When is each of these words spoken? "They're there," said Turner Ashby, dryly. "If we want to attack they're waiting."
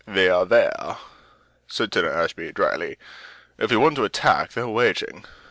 "They're 0.07 0.45
there," 0.45 0.97
said 1.67 1.91
Turner 1.91 2.09
Ashby, 2.09 2.51
dryly. 2.51 2.97
"If 3.59 3.69
we 3.69 3.77
want 3.77 3.97
to 3.97 4.03
attack 4.03 4.53
they're 4.53 4.67
waiting." 4.67 5.25